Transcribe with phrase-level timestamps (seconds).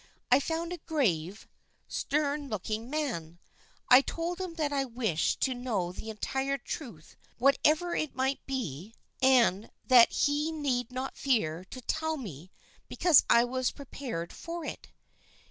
[0.31, 1.47] I found a grave,
[1.87, 3.37] stern looking man;
[3.87, 8.95] I told him that I wished to know the entire truth whatever it might be,
[9.21, 12.49] and that he need not fear to tell me
[12.89, 14.87] because I was prepared for it.